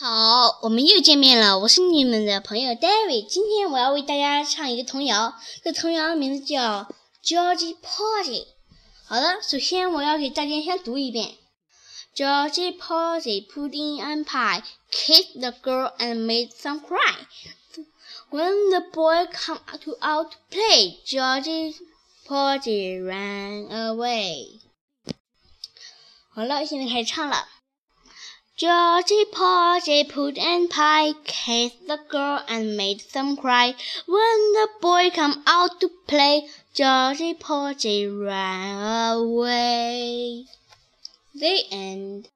[0.00, 3.26] 好，我们又见面了，我是你们的朋友 David。
[3.26, 5.34] 今天我要为大家唱一个童谣，
[5.64, 6.84] 这童谣的名字叫
[7.24, 8.44] 《Georgie Porgy》。
[9.08, 11.34] 好的，首先我要给大家先读一遍
[12.14, 17.16] ：Georgie Porgy pudding and pie kissed the girl and made some cry.
[18.30, 21.74] When the boy come to out to play, Georgie
[22.24, 24.60] Porgy ran away.
[26.32, 27.48] 好了，现在开始唱了。
[28.58, 33.72] Georgie Porgy put and pie kissed the girl and made some cry.
[34.04, 40.46] When the boy come out to play, Georgie Porgy ran away.
[41.36, 42.30] The end.